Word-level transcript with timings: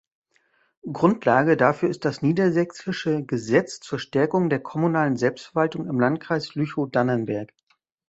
Grundlage 0.91 1.57
dafür 1.57 1.87
ist 1.87 2.05
das 2.05 2.23
niedersächsische 2.23 3.23
"Gesetz 3.23 3.81
zur 3.81 3.99
Stärkung 3.99 4.49
der 4.49 4.59
kommunalen 4.59 5.15
Selbstverwaltung 5.15 5.85
im 5.87 5.99
Landkreis 5.99 6.55
Lüchow-Dannenberg". 6.55 7.53